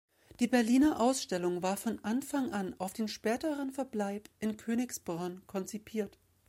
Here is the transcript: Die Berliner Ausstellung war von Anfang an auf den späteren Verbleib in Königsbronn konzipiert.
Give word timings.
Die 0.39 0.47
Berliner 0.47 0.99
Ausstellung 0.99 1.61
war 1.61 1.77
von 1.77 2.03
Anfang 2.03 2.51
an 2.53 2.73
auf 2.79 2.91
den 2.93 3.07
späteren 3.07 3.69
Verbleib 3.69 4.29
in 4.39 4.57
Königsbronn 4.57 5.43
konzipiert. 5.45 6.17